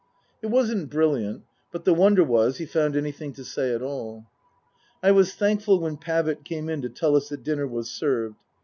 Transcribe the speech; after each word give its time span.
It 0.41 0.47
wasn't 0.47 0.89
brilliant, 0.89 1.43
but 1.71 1.85
the 1.85 1.93
wonder 1.93 2.23
was 2.23 2.57
he 2.57 2.65
found 2.65 2.95
anything 2.95 3.33
to 3.33 3.45
say 3.45 3.71
at 3.75 3.83
all. 3.83 4.25
I 5.03 5.11
was 5.11 5.35
thankful 5.35 5.79
when 5.79 5.97
Pavitt 5.97 6.43
came 6.43 6.69
in 6.69 6.81
to 6.81 6.89
tell 6.89 7.15
us 7.15 7.29
that 7.29 7.43
dinner 7.43 7.67
was 7.67 7.87
served. 7.91 8.37